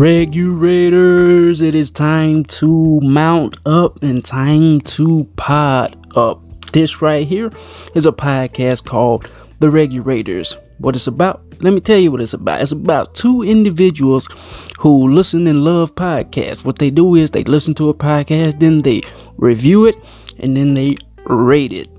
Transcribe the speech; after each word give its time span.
ReguRaters, 0.00 1.60
it 1.60 1.74
is 1.74 1.90
time 1.90 2.42
to 2.44 3.00
mount 3.02 3.58
up 3.66 4.02
and 4.02 4.24
time 4.24 4.80
to 4.80 5.24
pod 5.36 5.94
up. 6.16 6.40
This 6.72 7.02
right 7.02 7.26
here 7.26 7.52
is 7.94 8.06
a 8.06 8.10
podcast 8.10 8.86
called 8.86 9.28
The 9.58 9.66
ReguRaters. 9.66 10.56
What 10.78 10.96
it's 10.96 11.06
about? 11.06 11.42
Let 11.60 11.74
me 11.74 11.80
tell 11.80 11.98
you 11.98 12.10
what 12.10 12.22
it's 12.22 12.32
about. 12.32 12.62
It's 12.62 12.72
about 12.72 13.14
two 13.14 13.42
individuals 13.42 14.26
who 14.78 15.06
listen 15.06 15.46
and 15.46 15.58
love 15.58 15.94
podcasts. 15.96 16.64
What 16.64 16.78
they 16.78 16.88
do 16.88 17.14
is 17.16 17.32
they 17.32 17.44
listen 17.44 17.74
to 17.74 17.90
a 17.90 17.94
podcast, 17.94 18.58
then 18.58 18.80
they 18.80 19.02
review 19.36 19.84
it, 19.84 19.96
and 20.38 20.56
then 20.56 20.72
they 20.72 20.96
rate 21.26 21.74
it. 21.74 21.90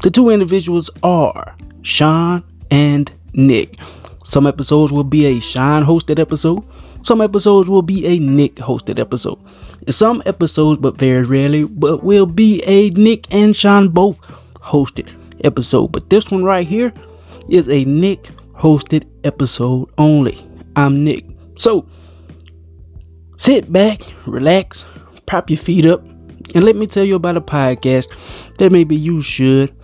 The 0.00 0.10
two 0.10 0.30
individuals 0.30 0.88
are 1.02 1.54
Sean 1.82 2.42
and 2.70 3.12
Nick. 3.34 3.78
Some 4.24 4.46
episodes 4.46 4.92
will 4.92 5.04
be 5.04 5.26
a 5.26 5.40
Sean 5.40 5.84
hosted 5.84 6.18
episode. 6.18 6.64
Some 7.04 7.20
episodes 7.20 7.68
will 7.68 7.82
be 7.82 8.06
a 8.06 8.18
Nick 8.18 8.54
hosted 8.54 8.98
episode. 8.98 9.38
Some 9.90 10.22
episodes, 10.24 10.78
but 10.78 10.96
very 10.96 11.22
rarely, 11.22 11.64
but 11.64 12.02
will 12.02 12.24
be 12.24 12.62
a 12.64 12.88
Nick 12.90 13.30
and 13.30 13.54
Sean 13.54 13.90
both 13.90 14.18
hosted 14.54 15.10
episode. 15.44 15.88
But 15.88 16.08
this 16.08 16.30
one 16.30 16.44
right 16.44 16.66
here 16.66 16.94
is 17.46 17.68
a 17.68 17.84
Nick 17.84 18.30
hosted 18.56 19.06
episode 19.22 19.90
only. 19.98 20.48
I'm 20.76 21.04
Nick. 21.04 21.26
So 21.56 21.86
sit 23.36 23.70
back, 23.70 24.00
relax, 24.24 24.86
prop 25.26 25.50
your 25.50 25.58
feet 25.58 25.84
up, 25.84 26.02
and 26.54 26.64
let 26.64 26.74
me 26.74 26.86
tell 26.86 27.04
you 27.04 27.16
about 27.16 27.36
a 27.36 27.42
podcast 27.42 28.08
that 28.56 28.72
maybe 28.72 28.96
you 28.96 29.20
should 29.20 29.76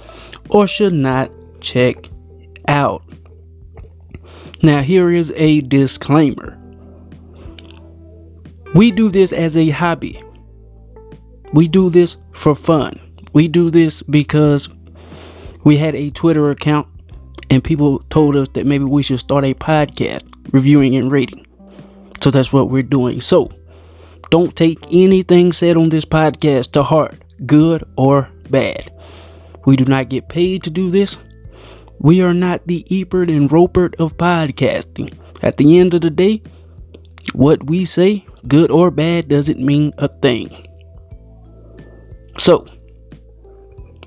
or 0.48 0.66
should 0.66 0.94
not 0.94 1.30
check 1.60 2.08
out. 2.66 3.02
Now, 4.62 4.80
here 4.80 5.10
is 5.10 5.32
a 5.36 5.60
disclaimer 5.60 6.59
we 8.74 8.90
do 8.90 9.10
this 9.10 9.32
as 9.32 9.56
a 9.56 9.68
hobby, 9.70 10.22
we 11.52 11.66
do 11.66 11.90
this 11.90 12.16
for 12.32 12.54
fun. 12.54 12.98
We 13.32 13.48
do 13.48 13.70
this 13.70 14.02
because 14.02 14.68
we 15.64 15.76
had 15.76 15.94
a 15.94 16.10
Twitter 16.10 16.50
account 16.50 16.88
and 17.50 17.62
people 17.62 17.98
told 18.10 18.36
us 18.36 18.48
that 18.50 18.66
maybe 18.66 18.84
we 18.84 19.02
should 19.02 19.20
start 19.20 19.44
a 19.44 19.54
podcast 19.54 20.22
reviewing 20.52 20.96
and 20.96 21.10
rating. 21.10 21.46
So 22.20 22.30
that's 22.30 22.52
what 22.52 22.70
we're 22.70 22.82
doing. 22.82 23.20
So 23.20 23.50
don't 24.30 24.54
take 24.54 24.78
anything 24.92 25.52
said 25.52 25.76
on 25.76 25.88
this 25.88 26.04
podcast 26.04 26.72
to 26.72 26.82
heart, 26.82 27.22
good 27.46 27.84
or 27.96 28.28
bad. 28.48 28.92
We 29.66 29.76
do 29.76 29.84
not 29.84 30.08
get 30.08 30.28
paid 30.28 30.62
to 30.64 30.70
do 30.70 30.90
this. 30.90 31.18
We 31.98 32.22
are 32.22 32.34
not 32.34 32.66
the 32.66 32.86
Ebert 32.90 33.30
and 33.30 33.50
Ropert 33.50 33.94
of 34.00 34.16
podcasting. 34.16 35.18
At 35.42 35.56
the 35.56 35.78
end 35.78 35.94
of 35.94 36.00
the 36.00 36.10
day, 36.10 36.42
what 37.32 37.64
we 37.64 37.84
say, 37.84 38.24
good 38.46 38.70
or 38.70 38.90
bad, 38.90 39.28
doesn't 39.28 39.60
mean 39.60 39.92
a 39.98 40.08
thing. 40.08 40.66
So, 42.38 42.66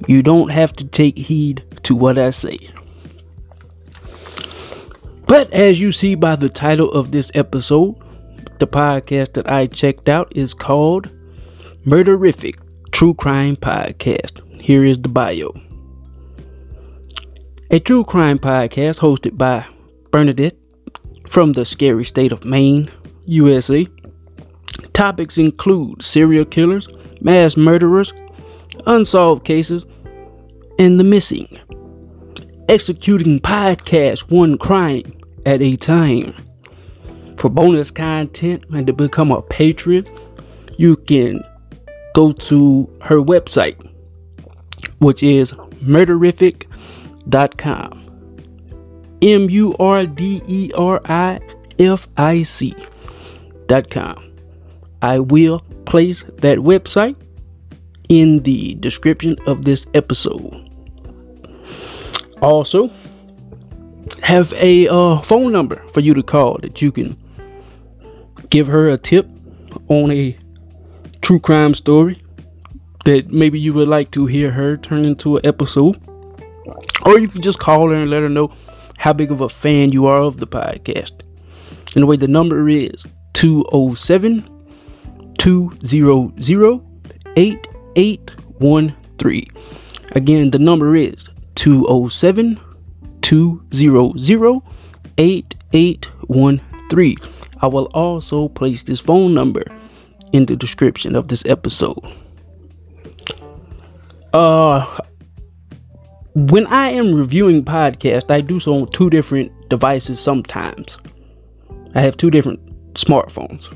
you 0.08 0.24
don't 0.24 0.50
have 0.50 0.74
to 0.74 0.86
take 0.86 1.18
heed 1.18 1.64
to 1.84 1.96
what 1.96 2.18
I 2.18 2.32
say. 2.32 2.58
But 5.28 5.52
as 5.52 5.80
you 5.80 5.92
see 5.92 6.16
by 6.16 6.36
the 6.36 6.50
title 6.50 6.92
of 6.92 7.12
this 7.12 7.32
episode, 7.34 7.96
the 8.60 8.68
podcast 8.68 9.34
that 9.34 9.50
I 9.50 9.68
checked 9.68 10.10
out 10.10 10.32
is 10.36 10.54
called 10.54 11.10
Murderific 11.86 12.56
True 12.92 13.14
Crime 13.14 13.56
Podcast. 13.56 14.42
Here 14.62 14.86
is 14.86 15.02
the 15.02 15.10
bio. 15.10 15.54
A 17.72 17.80
true 17.80 18.04
crime 18.04 18.38
podcast 18.38 19.00
hosted 19.00 19.36
by 19.36 19.66
Bernadette 20.12 20.56
from 21.28 21.54
the 21.54 21.66
scary 21.66 22.06
state 22.06 22.32
of 22.32 22.46
Maine, 22.46 22.92
USA. 23.26 23.88
Topics 24.94 25.38
include 25.38 26.02
serial 26.02 26.46
killers, 26.46 26.88
mass 27.22 27.58
murderers, 27.58 28.14
unsolved 28.86 29.46
cases, 29.46 29.86
and 30.80 31.00
the 31.00 31.04
missing. 31.04 31.48
Executing 32.70 33.40
podcast 33.40 34.32
one 34.32 34.58
crime 34.58 35.14
at 35.46 35.62
a 35.62 35.76
time. 35.76 36.34
For 37.38 37.50
bonus 37.50 37.92
content 37.92 38.64
and 38.72 38.88
to 38.88 38.94
become 38.94 39.32
a 39.32 39.42
patron, 39.42 40.08
you 40.78 40.96
can 40.96 41.44
go 42.14 42.32
to 42.32 42.90
her 43.02 43.18
website, 43.18 43.76
which 45.00 45.22
is 45.24 45.52
murderific.com. 45.84 48.00
M 49.22 49.50
U 49.50 49.76
R 49.80 50.06
D 50.06 50.42
E 50.48 50.72
R 50.76 51.02
I 51.06 51.40
F 51.80 52.08
I 52.18 52.44
C.com. 52.44 54.33
I 55.04 55.20
will 55.20 55.60
place 55.86 56.24
that 56.38 56.60
website 56.60 57.18
in 58.08 58.40
the 58.44 58.76
description 58.76 59.36
of 59.46 59.66
this 59.66 59.86
episode. 59.94 60.70
Also, 62.42 62.90
have 64.22 64.54
a 64.54 64.88
uh, 64.88 65.18
phone 65.20 65.52
number 65.52 65.86
for 65.90 66.00
you 66.00 66.14
to 66.14 66.24
call 66.24 66.58
that 66.62 66.82
you 66.82 66.90
can 66.90 67.18
give 68.50 68.68
her 68.68 68.90
a 68.90 68.98
tip 68.98 69.28
on 69.90 70.10
a 70.10 70.38
true 71.22 71.40
crime 71.40 71.74
story 71.74 72.18
that 73.04 73.30
maybe 73.30 73.60
you 73.60 73.74
would 73.74 73.90
like 73.90 74.10
to 74.12 74.26
hear 74.26 74.52
her 74.52 74.78
turn 74.78 75.04
into 75.04 75.36
an 75.36 75.46
episode. 75.46 76.00
Or 77.06 77.20
you 77.20 77.28
can 77.28 77.42
just 77.42 77.60
call 77.60 77.90
her 77.90 77.96
and 77.96 78.10
let 78.10 78.22
her 78.22 78.30
know 78.30 78.54
how 78.98 79.12
big 79.12 79.32
of 79.32 79.42
a 79.42 79.50
fan 79.50 79.92
you 79.92 80.06
are 80.06 80.22
of 80.22 80.38
the 80.38 80.48
podcast. 80.48 81.12
Anyway, 81.98 82.16
the 82.16 82.30
number 82.30 82.70
is 82.70 83.06
207 83.34 84.53
200 85.44 86.82
8813. 87.36 89.48
Again, 90.12 90.52
the 90.52 90.60
number 90.60 90.96
is 90.96 91.28
207 91.56 92.58
200 93.20 94.62
8813. 95.18 97.18
I 97.62 97.68
will 97.68 97.90
also 97.94 98.48
place 98.48 98.84
this 98.84 99.02
phone 99.02 99.34
number 99.34 99.66
in 100.32 100.46
the 100.46 100.56
description 100.56 101.14
of 101.14 101.28
this 101.28 101.46
episode. 101.46 102.00
Uh 104.32 104.98
when 106.36 106.66
I 106.68 106.92
am 106.92 107.14
reviewing 107.14 107.66
podcasts, 107.66 108.32
I 108.32 108.40
do 108.40 108.62
so 108.62 108.76
on 108.76 108.88
two 108.92 109.10
different 109.10 109.52
devices 109.68 110.22
sometimes. 110.22 110.98
I 111.96 112.00
have 112.00 112.16
two 112.16 112.32
different 112.32 112.62
smartphones 112.94 113.68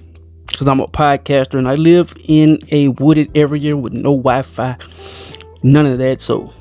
because 0.57 0.67
I'm 0.67 0.79
a 0.79 0.87
podcaster 0.87 1.59
and 1.59 1.67
I 1.67 1.75
live 1.75 2.15
in 2.25 2.57
a 2.71 2.87
wooded 2.87 3.29
area 3.37 3.77
with 3.77 3.93
no 3.93 4.17
Wi 4.17 4.41
Fi, 4.41 4.75
none 5.61 5.85
of 5.85 5.99
that. 5.99 6.19
So 6.19 6.51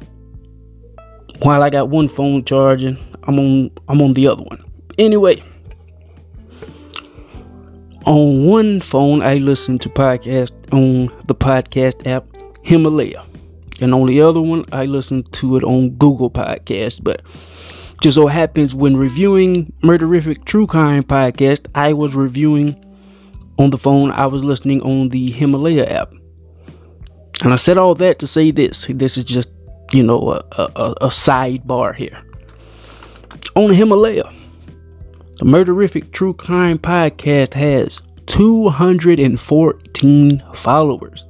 while 1.39 1.63
I 1.63 1.71
got 1.71 1.89
one 1.89 2.07
phone 2.07 2.45
charging, 2.45 2.99
I'm 3.23 3.39
on 3.39 3.71
I'm 3.89 4.03
on 4.03 4.13
the 4.13 4.29
other 4.29 4.43
one. 4.43 4.63
Anyway, 4.99 5.43
on 8.05 8.45
one 8.45 8.83
phone 8.83 9.23
I 9.23 9.37
listen 9.37 9.79
to 9.79 9.89
podcast 9.89 10.53
on 10.75 11.07
the 11.27 11.35
podcast 11.35 12.07
app 12.07 12.27
Himalaya. 12.63 13.25
And 13.81 13.95
on 13.95 14.09
the 14.09 14.21
other 14.21 14.43
one 14.43 14.67
I 14.73 14.85
listen 14.85 15.23
to 15.23 15.57
it 15.57 15.65
on 15.65 15.89
Google 15.93 16.31
Podcast. 16.31 17.03
But 17.03 17.23
just 18.03 18.17
so 18.17 18.27
happens 18.27 18.75
when 18.75 18.99
reviewing 18.99 19.73
Murderific 19.83 20.45
True 20.45 20.67
Crime 20.67 21.03
Podcast, 21.03 21.67
I 21.75 21.95
was 21.95 22.15
reviewing 22.15 22.79
on 23.59 23.71
the 23.71 23.79
phone, 23.79 24.11
I 24.11 24.27
was 24.27 24.45
listening 24.45 24.83
on 24.83 25.09
the 25.09 25.31
Himalaya 25.31 25.87
app. 25.87 26.13
And 27.43 27.53
I 27.53 27.57
said 27.57 27.79
all 27.79 27.95
that 27.97 28.19
to 28.21 28.27
say 28.27 28.51
this. 28.51 28.87
This 28.89 29.17
is 29.17 29.25
just, 29.25 29.51
you 29.93 30.03
know, 30.03 30.31
a, 30.31 30.43
a, 30.53 30.95
a 31.03 31.09
sidebar 31.09 31.95
here. 31.95 32.23
On 33.55 33.69
the 33.69 33.75
Himalaya, 33.75 34.33
the 35.37 35.45
Murderific 35.45 36.13
True 36.13 36.35
Crime 36.35 36.79
Podcast 36.79 37.55
has 37.55 38.01
214 38.27 40.43
followers. 40.55 41.27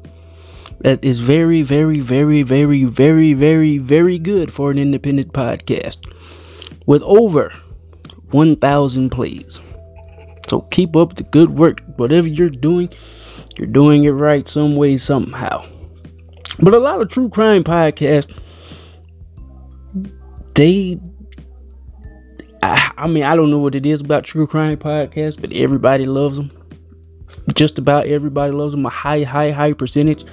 That 0.80 1.04
is 1.04 1.20
very, 1.20 1.62
very, 1.62 2.00
very, 2.00 2.42
very, 2.42 2.84
very, 2.84 3.32
very, 3.32 3.78
very 3.78 4.18
good 4.18 4.52
for 4.52 4.70
an 4.70 4.78
independent 4.78 5.32
podcast 5.32 6.12
with 6.86 7.00
over 7.02 7.52
1,000 8.30 9.10
plays. 9.10 9.60
So 10.48 10.60
keep 10.62 10.96
up 10.96 11.16
the 11.16 11.25
good 11.25 11.50
work. 11.50 11.82
Whatever 11.96 12.28
you're 12.28 12.50
doing, 12.50 12.88
you're 13.56 13.66
doing 13.66 14.04
it 14.04 14.10
right 14.10 14.46
some 14.46 14.76
way, 14.76 14.96
somehow. 14.96 15.66
But 16.60 16.75
a 16.75 16.78
lot 16.78 17.00
of 17.00 17.08
true 17.10 17.28
crime 17.28 17.64
podcasts, 17.64 18.32
they, 20.54 20.98
I, 22.62 22.93
I 22.96 23.06
mean, 23.08 23.25
I 23.25 23.37
don't 23.37 23.50
know 23.50 23.58
what 23.58 23.75
it 23.75 23.84
is 23.84 24.00
about 24.00 24.25
true 24.25 24.46
crime 24.46 24.78
podcasts, 24.78 25.40
but 25.40 25.52
everybody 25.52 26.06
loves 26.06 26.37
them. 26.37 26.50
Just 27.54 27.78
about 27.78 28.06
everybody 28.06 28.52
loves 28.52 28.72
them. 28.72 28.87
A 28.87 28.88
high, 28.88 29.22
high, 29.22 29.50
high 29.50 29.72
percentage. 29.72 30.25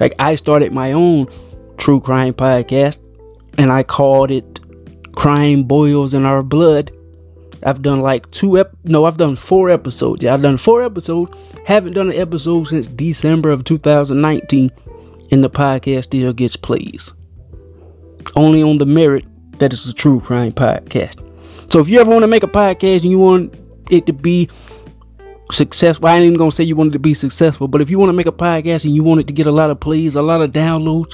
Like 0.00 0.14
I 0.18 0.34
started 0.34 0.72
my 0.72 0.92
own 0.92 1.26
true 1.76 2.00
crime 2.00 2.34
podcast, 2.34 2.98
and 3.56 3.70
I 3.72 3.82
called 3.82 4.30
it 4.30 4.60
"Crime 5.14 5.64
Boils 5.64 6.14
in 6.14 6.24
Our 6.24 6.42
Blood." 6.42 6.90
I've 7.64 7.82
done 7.82 8.00
like 8.00 8.30
two 8.30 8.58
ep 8.58 8.76
no, 8.84 9.04
I've 9.04 9.16
done 9.16 9.36
four 9.36 9.70
episodes. 9.70 10.22
Yeah, 10.22 10.34
I've 10.34 10.42
done 10.42 10.56
four 10.56 10.82
episodes. 10.82 11.36
Haven't 11.64 11.94
done 11.94 12.10
an 12.10 12.18
episode 12.18 12.64
since 12.64 12.86
December 12.86 13.50
of 13.50 13.64
2019, 13.64 14.70
and 15.30 15.44
the 15.44 15.50
podcast 15.50 16.04
still 16.04 16.32
gets 16.32 16.56
plays. 16.56 17.12
Only 18.36 18.62
on 18.62 18.78
the 18.78 18.86
merit 18.86 19.24
that 19.58 19.72
it's 19.72 19.86
a 19.86 19.94
true 19.94 20.20
crime 20.20 20.52
podcast. 20.52 21.24
So 21.72 21.80
if 21.80 21.88
you 21.88 22.00
ever 22.00 22.10
want 22.10 22.22
to 22.22 22.28
make 22.28 22.42
a 22.42 22.48
podcast 22.48 23.02
and 23.02 23.10
you 23.10 23.18
want 23.18 23.54
it 23.90 24.06
to 24.06 24.12
be 24.12 24.48
successful, 25.50 26.08
I 26.08 26.16
ain't 26.16 26.24
even 26.24 26.38
gonna 26.38 26.52
say 26.52 26.64
you 26.64 26.76
want 26.76 26.90
it 26.90 26.92
to 26.92 26.98
be 26.98 27.14
successful, 27.14 27.68
but 27.68 27.80
if 27.80 27.90
you 27.90 27.98
want 27.98 28.10
to 28.10 28.14
make 28.14 28.26
a 28.26 28.32
podcast 28.32 28.84
and 28.84 28.94
you 28.94 29.02
want 29.02 29.20
it 29.20 29.26
to 29.26 29.32
get 29.32 29.46
a 29.46 29.52
lot 29.52 29.70
of 29.70 29.80
plays, 29.80 30.14
a 30.14 30.22
lot 30.22 30.40
of 30.40 30.50
downloads, 30.50 31.12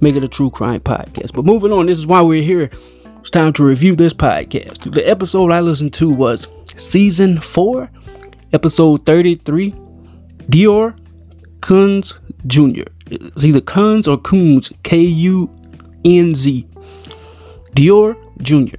make 0.00 0.16
it 0.16 0.24
a 0.24 0.28
true 0.28 0.50
crime 0.50 0.80
podcast. 0.80 1.32
But 1.32 1.44
moving 1.44 1.72
on, 1.72 1.86
this 1.86 1.98
is 1.98 2.06
why 2.06 2.20
we're 2.20 2.42
here. 2.42 2.70
It's 3.20 3.30
time 3.30 3.52
to 3.54 3.64
review 3.64 3.94
this 3.94 4.14
podcast. 4.14 4.92
The 4.92 5.06
episode 5.08 5.50
I 5.50 5.60
listened 5.60 5.92
to 5.94 6.08
was 6.08 6.46
season 6.76 7.40
four, 7.40 7.90
episode 8.52 9.04
33, 9.04 9.72
DeOrr 10.48 10.96
Kunz 11.60 12.14
Jr. 12.46 12.90
It's 13.10 13.44
either 13.44 13.60
Kunz 13.60 14.08
or 14.08 14.18
Kunz, 14.18 14.72
K 14.82 14.98
U 15.00 15.50
N 16.04 16.34
Z. 16.34 16.66
DeOrr 17.74 18.16
Jr. 18.42 18.76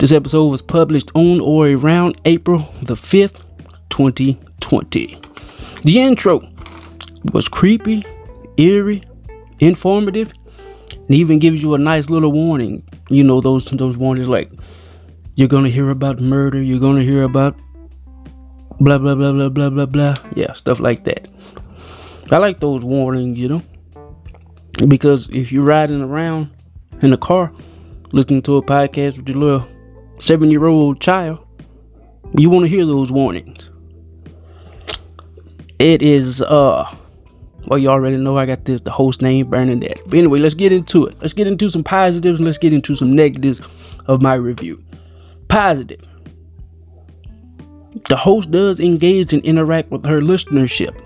This 0.00 0.12
episode 0.12 0.50
was 0.50 0.62
published 0.62 1.10
on 1.14 1.40
or 1.40 1.68
around 1.68 2.20
April 2.24 2.74
the 2.82 2.94
5th, 2.94 3.44
2020. 3.90 5.18
The 5.84 6.00
intro 6.00 6.48
was 7.32 7.48
creepy, 7.48 8.04
eerie, 8.56 9.04
informative, 9.60 10.32
and 10.92 11.10
even 11.10 11.38
gives 11.38 11.62
you 11.62 11.74
a 11.74 11.78
nice 11.78 12.10
little 12.10 12.32
warning. 12.32 12.82
You 13.08 13.24
know 13.24 13.40
those 13.40 13.66
those 13.66 13.96
warnings 13.96 14.28
like 14.28 14.50
you're 15.34 15.48
gonna 15.48 15.68
hear 15.68 15.90
about 15.90 16.20
murder, 16.20 16.62
you're 16.62 16.80
gonna 16.80 17.02
hear 17.02 17.22
about 17.22 17.56
blah 18.80 18.98
blah 18.98 19.14
blah 19.14 19.32
blah 19.32 19.48
blah 19.48 19.70
blah 19.70 19.86
blah. 19.86 20.14
Yeah, 20.34 20.52
stuff 20.52 20.80
like 20.80 21.04
that. 21.04 21.28
I 22.30 22.38
like 22.38 22.60
those 22.60 22.84
warnings, 22.84 23.38
you 23.38 23.48
know, 23.48 23.62
because 24.88 25.28
if 25.30 25.52
you're 25.52 25.64
riding 25.64 26.02
around 26.02 26.50
in 27.02 27.12
a 27.12 27.18
car 27.18 27.52
listening 28.12 28.42
to 28.42 28.56
a 28.56 28.62
podcast 28.62 29.16
with 29.16 29.28
your 29.28 29.38
little 29.38 29.68
seven 30.18 30.50
year 30.50 30.66
old 30.66 31.00
child, 31.00 31.44
you 32.36 32.48
want 32.48 32.64
to 32.64 32.68
hear 32.68 32.86
those 32.86 33.12
warnings. 33.12 33.70
It 35.78 36.02
is 36.02 36.40
uh 36.40 36.96
well, 37.66 37.78
you 37.78 37.88
already 37.88 38.16
know 38.16 38.36
I 38.36 38.46
got 38.46 38.64
this, 38.64 38.80
the 38.82 38.90
host 38.90 39.22
name 39.22 39.48
Bernadette. 39.48 40.00
But 40.06 40.18
anyway, 40.18 40.38
let's 40.38 40.54
get 40.54 40.72
into 40.72 41.06
it. 41.06 41.16
Let's 41.20 41.32
get 41.32 41.46
into 41.46 41.68
some 41.68 41.82
positives 41.82 42.38
and 42.38 42.46
let's 42.46 42.58
get 42.58 42.72
into 42.72 42.94
some 42.94 43.12
negatives 43.12 43.62
of 44.06 44.20
my 44.20 44.34
review. 44.34 44.82
Positive. 45.48 46.00
The 48.08 48.16
host 48.16 48.50
does 48.50 48.80
engage 48.80 49.32
and 49.32 49.42
interact 49.44 49.90
with 49.90 50.04
her 50.04 50.20
listenership. 50.20 51.00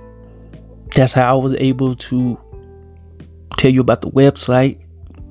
That's 0.95 1.13
how 1.13 1.39
I 1.39 1.43
was 1.43 1.53
able 1.55 1.95
to 1.95 2.39
tell 3.57 3.71
you 3.71 3.81
about 3.81 4.01
the 4.01 4.11
website, 4.11 4.81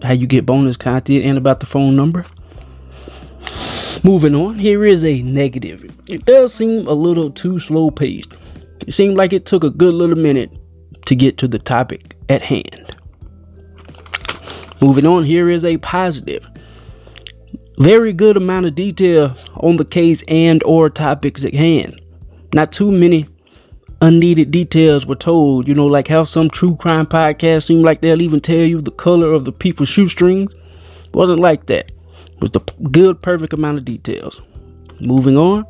how 0.03 0.13
you 0.13 0.27
get 0.27 0.45
bonus 0.45 0.77
content, 0.77 1.25
and 1.25 1.37
about 1.37 1.59
the 1.59 1.65
phone 1.65 1.95
number. 1.95 2.25
Moving 4.03 4.35
on, 4.35 4.59
here 4.59 4.85
is 4.85 5.03
a 5.03 5.21
negative. 5.23 5.83
It 6.07 6.25
does 6.25 6.53
seem 6.53 6.87
a 6.87 6.93
little 6.93 7.31
too 7.31 7.59
slow 7.59 7.89
paced. 7.91 8.37
It 8.81 8.93
seemed 8.93 9.17
like 9.17 9.33
it 9.33 9.45
took 9.45 9.63
a 9.63 9.69
good 9.69 9.93
little 9.93 10.15
minute 10.15 10.51
to 11.07 11.15
get 11.15 11.37
to 11.37 11.47
the 11.47 11.57
topic 11.57 12.15
at 12.27 12.41
hand. 12.41 12.95
Moving 14.81 15.07
on, 15.07 15.23
here 15.23 15.49
is 15.49 15.63
a 15.63 15.77
positive. 15.77 16.47
Very 17.79 18.11
good 18.11 18.37
amount 18.37 18.65
of 18.65 18.75
detail 18.75 19.35
on 19.55 19.77
the 19.77 19.85
case 19.85 20.23
and 20.27 20.61
or 20.63 20.89
topics 20.89 21.45
at 21.45 21.53
hand. 21.53 22.01
Not 22.53 22.71
too 22.73 22.91
many 22.91 23.25
unneeded 24.01 24.51
details 24.51 25.05
were 25.05 25.15
told. 25.15 25.67
You 25.67 25.75
know, 25.75 25.87
like 25.87 26.09
how 26.09 26.25
some 26.25 26.49
true 26.49 26.75
crime 26.75 27.05
podcasts 27.05 27.67
seem 27.67 27.83
like 27.83 28.01
they'll 28.01 28.21
even 28.21 28.41
tell 28.41 28.57
you 28.57 28.81
the 28.81 28.91
color 28.91 29.31
of 29.31 29.45
the 29.45 29.53
people's 29.53 29.89
shoestrings. 29.89 30.53
Wasn't 31.13 31.39
like 31.39 31.67
that. 31.67 31.91
Was 32.41 32.51
the 32.51 32.59
good, 32.91 33.21
perfect 33.21 33.53
amount 33.53 33.77
of 33.77 33.85
details. 33.85 34.41
Moving 34.99 35.37
on, 35.37 35.65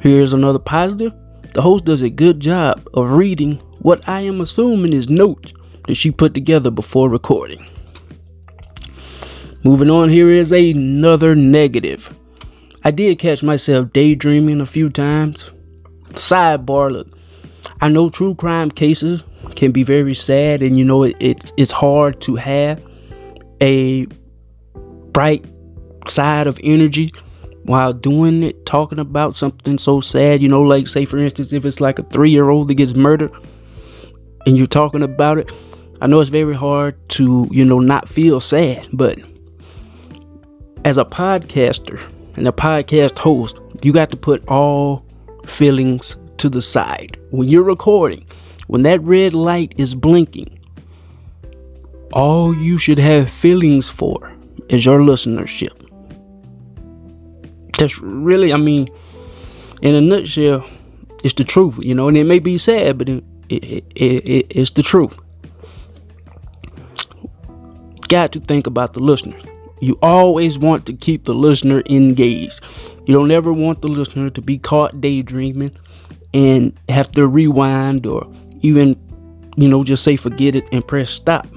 here's 0.00 0.32
another 0.32 0.58
positive. 0.60 1.12
The 1.52 1.62
host 1.62 1.84
does 1.84 2.02
a 2.02 2.10
good 2.10 2.38
job 2.38 2.88
of 2.94 3.10
reading 3.10 3.60
what 3.82 4.08
I 4.08 4.20
am 4.20 4.40
assuming 4.40 4.92
is 4.92 5.10
notes 5.10 5.52
that 5.86 5.96
she 5.96 6.10
put 6.10 6.34
together 6.34 6.70
before 6.70 7.10
recording. 7.10 7.66
Moving 9.64 9.90
on, 9.90 10.08
here 10.08 10.30
is 10.30 10.52
another 10.52 11.34
negative. 11.34 12.14
I 12.84 12.90
did 12.90 13.18
catch 13.18 13.42
myself 13.42 13.92
daydreaming 13.92 14.60
a 14.60 14.66
few 14.66 14.88
times. 14.88 15.52
Sidebar, 16.10 16.92
look, 16.92 17.08
I 17.80 17.88
know 17.88 18.08
true 18.08 18.34
crime 18.34 18.70
cases 18.70 19.24
can 19.56 19.72
be 19.72 19.82
very 19.82 20.14
sad, 20.14 20.62
and 20.62 20.78
you 20.78 20.84
know 20.84 21.02
it, 21.02 21.16
it 21.20 21.52
it's 21.56 21.72
hard 21.72 22.20
to 22.22 22.36
have 22.36 22.80
a 23.60 24.06
bright 25.12 25.44
side 26.08 26.46
of 26.46 26.58
energy 26.62 27.12
while 27.64 27.92
doing 27.92 28.42
it, 28.42 28.66
talking 28.66 28.98
about 28.98 29.36
something 29.36 29.78
so 29.78 30.00
sad. 30.00 30.42
You 30.42 30.48
know, 30.48 30.62
like 30.62 30.88
say 30.88 31.04
for 31.04 31.18
instance, 31.18 31.52
if 31.52 31.64
it's 31.64 31.80
like 31.80 31.98
a 31.98 32.04
three 32.04 32.30
year 32.30 32.50
old 32.50 32.68
that 32.68 32.74
gets 32.74 32.94
murdered, 32.94 33.34
and 34.46 34.56
you're 34.56 34.66
talking 34.66 35.02
about 35.02 35.38
it, 35.38 35.50
I 36.00 36.06
know 36.06 36.20
it's 36.20 36.30
very 36.30 36.54
hard 36.54 36.96
to 37.10 37.48
you 37.50 37.64
know 37.64 37.78
not 37.78 38.08
feel 38.08 38.40
sad, 38.40 38.88
but 38.92 39.18
as 40.84 40.98
a 40.98 41.04
podcaster 41.04 42.00
and 42.36 42.48
a 42.48 42.52
podcast 42.52 43.18
host, 43.18 43.60
you 43.82 43.92
got 43.92 44.10
to 44.10 44.16
put 44.16 44.46
all 44.48 45.04
feelings 45.46 46.16
to 46.38 46.48
the 46.48 46.62
side. 46.62 47.18
When 47.30 47.48
you're 47.48 47.62
recording, 47.62 48.26
when 48.66 48.82
that 48.82 49.00
red 49.02 49.34
light 49.34 49.74
is 49.76 49.94
blinking, 49.94 50.58
all 52.12 52.54
you 52.54 52.78
should 52.78 52.98
have 52.98 53.30
feelings 53.30 53.88
for 53.88 54.32
is 54.68 54.84
your 54.84 54.98
listenership. 54.98 55.78
That's 57.78 57.98
really, 58.00 58.52
I 58.52 58.56
mean, 58.56 58.86
in 59.82 59.94
a 59.94 60.00
nutshell, 60.00 60.66
it's 61.24 61.34
the 61.34 61.44
truth, 61.44 61.76
you 61.80 61.94
know, 61.94 62.08
and 62.08 62.16
it 62.16 62.24
may 62.24 62.38
be 62.38 62.58
sad, 62.58 62.98
but 62.98 63.08
it, 63.56 63.84
it, 63.94 64.46
it's 64.50 64.70
the 64.70 64.82
truth. 64.82 65.16
Got 68.08 68.32
to 68.32 68.40
think 68.40 68.66
about 68.66 68.92
the 68.92 69.00
listener. 69.00 69.38
You 69.80 69.98
always 70.02 70.58
want 70.58 70.86
to 70.86 70.92
keep 70.92 71.24
the 71.24 71.34
listener 71.34 71.82
engaged. 71.86 72.60
You 73.06 73.14
don't 73.14 73.30
ever 73.30 73.52
want 73.52 73.82
the 73.82 73.88
listener 73.88 74.30
to 74.30 74.40
be 74.40 74.58
caught 74.58 75.00
daydreaming 75.00 75.72
and 76.32 76.78
have 76.88 77.10
to 77.12 77.26
rewind 77.26 78.06
or 78.06 78.32
even, 78.60 78.96
you 79.56 79.68
know, 79.68 79.82
just 79.82 80.04
say 80.04 80.16
forget 80.16 80.54
it 80.54 80.64
and 80.70 80.86
press 80.86 81.10
stop. 81.10 81.48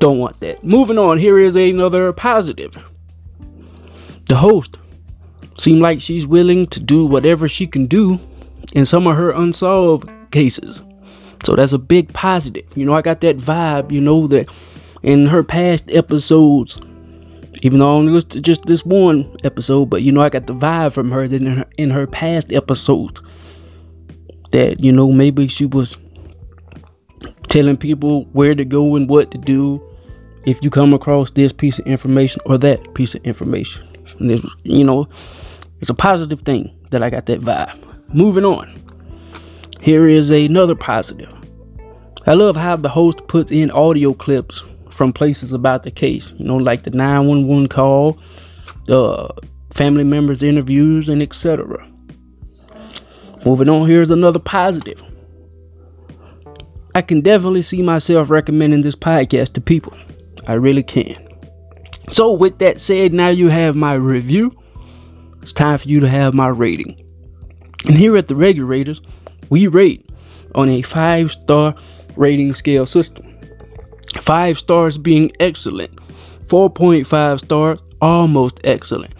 Don't 0.00 0.18
want 0.18 0.40
that. 0.40 0.64
Moving 0.64 0.98
on, 0.98 1.18
here 1.18 1.38
is 1.38 1.56
another 1.56 2.12
positive. 2.12 2.76
The 4.26 4.36
host 4.36 4.76
seemed 5.56 5.82
like 5.82 6.00
she's 6.00 6.26
willing 6.26 6.66
to 6.68 6.80
do 6.80 7.06
whatever 7.06 7.48
she 7.48 7.66
can 7.66 7.86
do 7.86 8.18
in 8.72 8.84
some 8.84 9.06
of 9.06 9.16
her 9.16 9.30
unsolved 9.30 10.10
cases. 10.30 10.82
So 11.44 11.54
that's 11.54 11.72
a 11.72 11.78
big 11.78 12.12
positive. 12.12 12.66
You 12.74 12.86
know, 12.86 12.94
I 12.94 13.02
got 13.02 13.20
that 13.20 13.36
vibe, 13.36 13.92
you 13.92 14.00
know, 14.00 14.26
that 14.28 14.48
in 15.02 15.26
her 15.26 15.42
past 15.44 15.84
episodes, 15.90 16.78
even 17.62 17.78
though 17.78 17.88
I 17.88 17.94
only 17.96 18.12
listened 18.12 18.44
just 18.44 18.64
this 18.64 18.84
one 18.84 19.36
episode, 19.44 19.90
but 19.90 20.02
you 20.02 20.12
know, 20.12 20.22
I 20.22 20.30
got 20.30 20.46
the 20.46 20.54
vibe 20.54 20.92
from 20.92 21.10
her 21.10 21.28
that 21.28 21.42
in 21.42 21.58
her, 21.58 21.66
in 21.76 21.90
her 21.90 22.06
past 22.06 22.52
episodes 22.52 23.20
that 24.52 24.80
you 24.80 24.92
know 24.92 25.10
maybe 25.12 25.48
she 25.48 25.66
was 25.66 25.98
telling 27.48 27.76
people 27.76 28.24
where 28.32 28.54
to 28.54 28.64
go 28.64 28.96
and 28.96 29.08
what 29.08 29.30
to 29.30 29.38
do 29.38 29.82
if 30.46 30.62
you 30.62 30.70
come 30.70 30.92
across 30.92 31.30
this 31.32 31.52
piece 31.52 31.78
of 31.78 31.86
information 31.86 32.40
or 32.46 32.58
that 32.58 32.94
piece 32.94 33.14
of 33.14 33.24
information. 33.24 33.86
And 34.18 34.44
you 34.62 34.84
know, 34.84 35.08
it's 35.80 35.90
a 35.90 35.94
positive 35.94 36.40
thing 36.40 36.74
that 36.90 37.02
I 37.02 37.10
got 37.10 37.26
that 37.26 37.40
vibe. 37.40 37.93
Moving 38.14 38.44
on. 38.44 38.80
Here 39.80 40.06
is 40.06 40.30
another 40.30 40.76
positive. 40.76 41.34
I 42.28 42.34
love 42.34 42.54
how 42.54 42.76
the 42.76 42.88
host 42.88 43.26
puts 43.26 43.50
in 43.50 43.72
audio 43.72 44.14
clips 44.14 44.62
from 44.88 45.12
places 45.12 45.52
about 45.52 45.82
the 45.82 45.90
case, 45.90 46.32
you 46.38 46.44
know, 46.46 46.56
like 46.56 46.82
the 46.82 46.90
911 46.92 47.66
call, 47.66 48.16
the 48.86 49.28
family 49.74 50.04
members' 50.04 50.44
interviews, 50.44 51.08
and 51.08 51.20
etc. 51.20 51.84
Moving 53.44 53.68
on, 53.68 53.88
here's 53.88 54.12
another 54.12 54.38
positive. 54.38 55.02
I 56.94 57.02
can 57.02 57.20
definitely 57.20 57.62
see 57.62 57.82
myself 57.82 58.30
recommending 58.30 58.82
this 58.82 58.94
podcast 58.94 59.54
to 59.54 59.60
people. 59.60 59.92
I 60.46 60.52
really 60.52 60.84
can. 60.84 61.16
So, 62.10 62.32
with 62.32 62.58
that 62.60 62.80
said, 62.80 63.12
now 63.12 63.28
you 63.30 63.48
have 63.48 63.74
my 63.74 63.94
review. 63.94 64.52
It's 65.42 65.52
time 65.52 65.78
for 65.78 65.88
you 65.88 65.98
to 65.98 66.08
have 66.08 66.32
my 66.32 66.46
rating. 66.46 67.00
And 67.84 67.96
here 67.96 68.16
at 68.16 68.28
the 68.28 68.34
ReguRaters, 68.34 69.04
we 69.50 69.66
rate 69.66 70.08
on 70.54 70.68
a 70.68 70.82
five 70.82 71.32
star 71.32 71.74
rating 72.16 72.54
scale 72.54 72.86
system. 72.86 73.30
Five 74.20 74.58
stars 74.58 74.96
being 74.96 75.32
excellent, 75.40 75.94
4.5 76.46 77.38
stars 77.40 77.78
almost 78.00 78.60
excellent, 78.64 79.14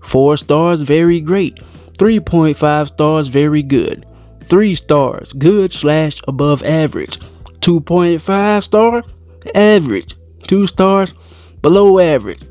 4 0.00 0.36
stars, 0.36 0.82
very 0.82 1.20
great. 1.20 1.58
3.5 1.98 2.86
stars, 2.86 3.28
very 3.28 3.62
good. 3.62 4.06
3 4.44 4.74
stars, 4.74 5.32
good 5.32 5.72
slash 5.72 6.20
above 6.28 6.62
average. 6.62 7.18
2.5 7.60 8.62
star, 8.62 9.02
average. 9.54 10.14
2 10.46 10.66
stars, 10.66 11.14
below 11.62 11.98
average. 11.98 12.42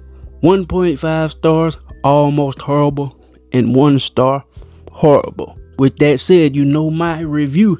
1.5 0.43 1.31
stars, 1.31 1.77
almost 2.03 2.62
horrible. 2.62 3.17
And 3.53 3.74
1 3.74 4.00
star, 4.00 4.43
horrible. 4.96 5.60
With 5.78 5.98
that 5.98 6.22
said, 6.22 6.56
you 6.56 6.64
know 6.64 6.90
my 6.90 7.20
review. 7.20 7.78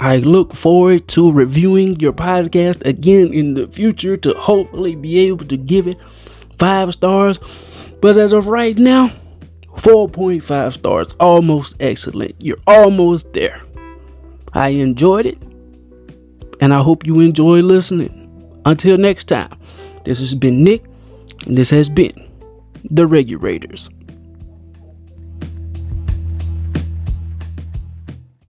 I 0.00 0.16
look 0.16 0.54
forward 0.54 1.08
to 1.08 1.30
reviewing 1.30 2.00
your 2.00 2.14
podcast 2.14 2.86
again 2.86 3.34
in 3.34 3.52
the 3.52 3.66
future 3.66 4.16
to 4.16 4.32
hopefully 4.32 4.96
be 4.96 5.18
able 5.18 5.44
to 5.44 5.58
give 5.58 5.86
it 5.86 6.00
five 6.58 6.94
stars. 6.94 7.38
But 8.00 8.16
as 8.16 8.32
of 8.32 8.46
right 8.46 8.78
now, 8.78 9.12
4.5 9.76 10.72
stars. 10.72 11.14
Almost 11.20 11.76
excellent. 11.80 12.34
You're 12.38 12.56
almost 12.66 13.34
there. 13.34 13.60
I 14.54 14.70
enjoyed 14.70 15.26
it, 15.26 15.38
and 16.60 16.72
I 16.72 16.80
hope 16.82 17.06
you 17.06 17.20
enjoy 17.20 17.60
listening. 17.60 18.16
Until 18.64 18.96
next 18.96 19.24
time, 19.24 19.52
this 20.04 20.18
has 20.20 20.34
been 20.34 20.64
Nick, 20.64 20.82
and 21.44 21.58
this 21.58 21.68
has 21.68 21.90
been 21.90 22.12
The 22.90 23.06
ReguRaters. 23.06 23.90